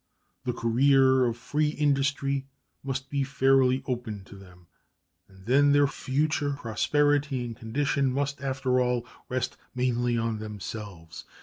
The 0.45 0.53
career 0.53 1.25
of 1.27 1.37
free 1.37 1.67
industry 1.69 2.47
must 2.83 3.11
be 3.11 3.23
fairly 3.23 3.83
opened 3.85 4.25
to 4.25 4.35
them, 4.35 4.65
and 5.27 5.45
then 5.45 5.73
their 5.73 5.85
future 5.85 6.53
prosperity 6.53 7.45
and 7.45 7.55
condition 7.55 8.11
must, 8.11 8.41
after 8.41 8.79
all, 8.81 9.05
rest 9.29 9.57
mainly 9.75 10.17
on 10.17 10.39
themselves. 10.39 11.25